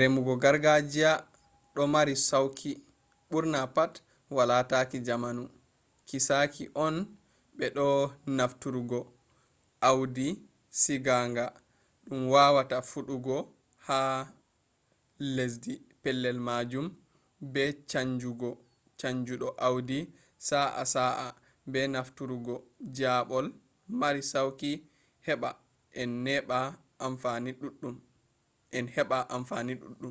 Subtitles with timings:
[0.00, 1.12] remugo gargajiya
[1.74, 2.70] domari sauki
[3.30, 3.92] ɓurna pat
[4.36, 5.42] wala taki jamanu
[6.06, 6.96] kiisaki on
[7.56, 7.86] be bo
[8.36, 8.98] nafturungo
[9.88, 10.26] awdi
[10.80, 11.44] siginga
[12.06, 13.36] dum wawata fuɗugo
[13.86, 14.00] ha
[15.36, 15.72] lesdi
[16.02, 16.86] pellel majum
[17.54, 17.62] be
[19.00, 19.98] caanjuɗo awdi
[20.48, 21.26] sa’a-sa'a
[21.72, 22.54] be nafturungo
[22.96, 23.46] jaaɓol
[24.00, 24.70] mari sauki
[25.26, 25.50] heɓɓa
[26.00, 26.10] en
[28.96, 30.10] heɓɓa amfani ɗuɗɗum